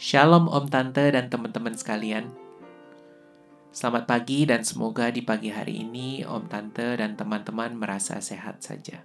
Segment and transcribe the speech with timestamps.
[0.00, 2.32] Shalom Om Tante dan teman-teman sekalian.
[3.68, 9.04] Selamat pagi dan semoga di pagi hari ini Om Tante dan teman-teman merasa sehat saja.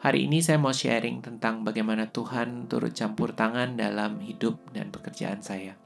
[0.00, 5.44] Hari ini saya mau sharing tentang bagaimana Tuhan turut campur tangan dalam hidup dan pekerjaan
[5.44, 5.76] saya.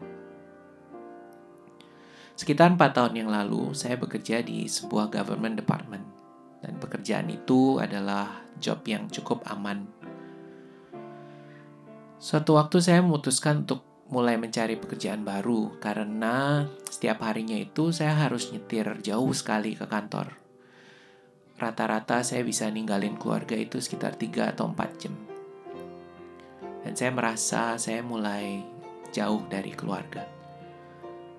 [2.38, 6.06] Sekitar 4 tahun yang lalu, saya bekerja di sebuah government department.
[6.62, 9.82] Dan pekerjaan itu adalah job yang cukup aman
[12.24, 18.48] Suatu waktu saya memutuskan untuk mulai mencari pekerjaan baru karena setiap harinya itu saya harus
[18.48, 20.32] nyetir jauh sekali ke kantor.
[21.60, 25.12] Rata-rata saya bisa ninggalin keluarga itu sekitar 3 atau 4 jam.
[26.80, 28.64] Dan saya merasa saya mulai
[29.12, 30.24] jauh dari keluarga.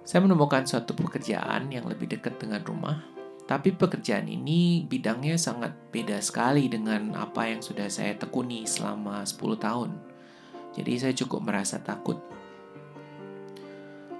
[0.05, 3.01] Saya menemukan suatu pekerjaan yang lebih dekat dengan rumah,
[3.49, 9.33] tapi pekerjaan ini bidangnya sangat beda sekali dengan apa yang sudah saya tekuni selama 10
[9.57, 10.13] tahun
[10.75, 12.19] jadi saya cukup merasa takut.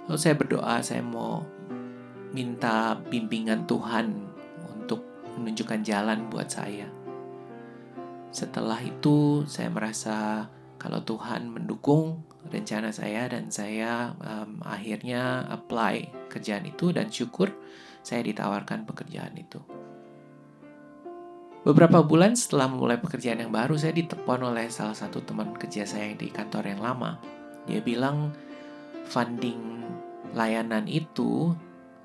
[0.08, 1.44] Lalu saya berdoa, saya mau
[2.32, 4.16] minta bimbingan Tuhan
[4.72, 5.04] untuk
[5.36, 6.88] menunjukkan jalan buat saya.
[8.32, 10.48] Setelah itu saya merasa
[10.80, 17.52] kalau Tuhan mendukung rencana saya dan saya um, akhirnya apply kerjaan itu dan syukur
[18.06, 19.58] saya ditawarkan pekerjaan itu.
[21.66, 26.14] Beberapa bulan setelah memulai pekerjaan yang baru, saya ditelepon oleh salah satu teman kerja saya
[26.14, 27.18] di kantor yang lama.
[27.66, 28.30] Dia bilang
[29.10, 29.82] funding
[30.30, 31.58] layanan itu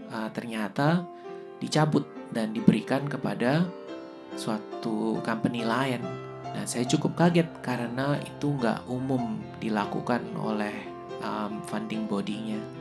[0.09, 1.05] uh, ternyata
[1.61, 3.69] dicabut dan diberikan kepada
[4.33, 6.01] suatu company lain.
[6.57, 10.73] Nah, saya cukup kaget karena itu nggak umum dilakukan oleh
[11.21, 12.80] um, funding bodinya.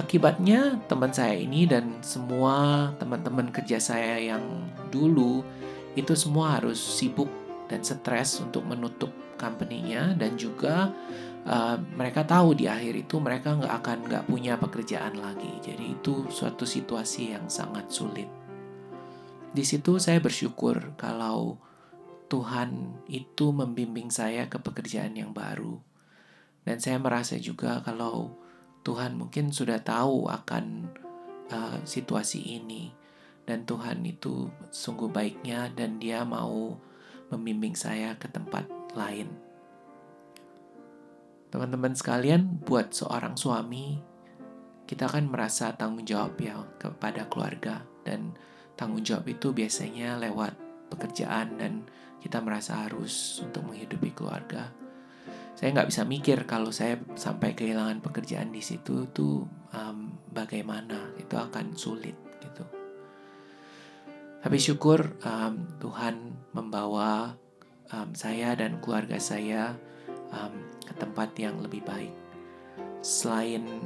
[0.00, 4.40] Akibatnya teman saya ini dan semua teman-teman kerja saya yang
[4.88, 5.44] dulu
[5.92, 7.28] itu semua harus sibuk
[7.68, 10.88] dan stres untuk menutup company-nya dan juga
[11.44, 15.52] uh, mereka tahu di akhir itu mereka nggak akan nggak punya pekerjaan lagi.
[15.60, 18.32] Jadi itu suatu situasi yang sangat sulit.
[19.52, 21.60] Di situ saya bersyukur kalau
[22.32, 25.76] Tuhan itu membimbing saya ke pekerjaan yang baru.
[26.64, 28.40] Dan saya merasa juga kalau
[28.80, 30.88] Tuhan mungkin sudah tahu akan
[31.52, 32.92] uh, situasi ini.
[33.44, 36.78] Dan Tuhan itu sungguh baiknya dan dia mau
[37.34, 39.26] membimbing saya ke tempat lain.
[41.50, 43.98] Teman-teman sekalian, buat seorang suami,
[44.86, 47.82] kita kan merasa tanggung jawab ya kepada keluarga.
[48.06, 48.38] Dan
[48.78, 50.54] tanggung jawab itu biasanya lewat
[50.94, 51.82] pekerjaan dan
[52.22, 54.79] kita merasa harus untuk menghidupi keluarga
[55.60, 59.44] saya nggak bisa mikir kalau saya sampai kehilangan pekerjaan di situ tuh
[59.76, 62.64] um, bagaimana itu akan sulit gitu.
[64.40, 67.36] Tapi syukur um, Tuhan membawa
[67.92, 69.76] um, saya dan keluarga saya
[70.32, 72.16] um, ke tempat yang lebih baik.
[73.04, 73.84] Selain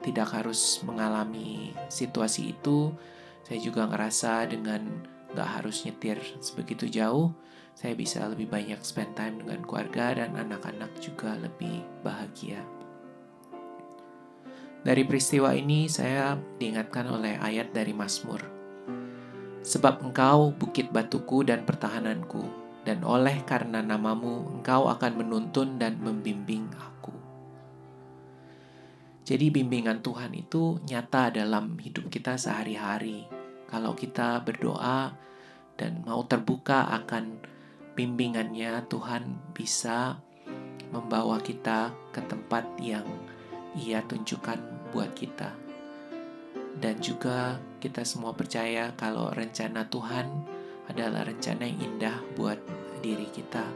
[0.00, 2.96] tidak harus mengalami situasi itu,
[3.44, 5.04] saya juga ngerasa dengan
[5.34, 7.34] nggak harus nyetir sebegitu jauh,
[7.74, 12.62] saya bisa lebih banyak spend time dengan keluarga dan anak-anak juga lebih bahagia.
[14.84, 18.40] Dari peristiwa ini saya diingatkan oleh ayat dari Mazmur.
[19.64, 22.44] Sebab engkau bukit batuku dan pertahananku,
[22.84, 27.16] dan oleh karena namamu engkau akan menuntun dan membimbing aku.
[29.24, 33.24] Jadi bimbingan Tuhan itu nyata dalam hidup kita sehari-hari.
[33.74, 35.10] Kalau kita berdoa
[35.74, 37.42] dan mau terbuka akan
[37.98, 40.22] bimbingannya Tuhan bisa
[40.94, 43.02] membawa kita ke tempat yang
[43.74, 44.62] Ia tunjukkan
[44.94, 45.50] buat kita.
[46.78, 50.30] Dan juga kita semua percaya kalau rencana Tuhan
[50.86, 52.62] adalah rencana yang indah buat
[53.02, 53.66] diri kita,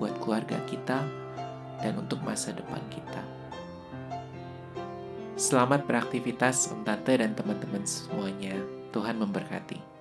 [0.00, 1.04] buat keluarga kita,
[1.84, 3.20] dan untuk masa depan kita.
[5.36, 8.83] Selamat beraktivitas Om Tante dan teman-teman semuanya.
[8.94, 9.93] Tuhan memberkati.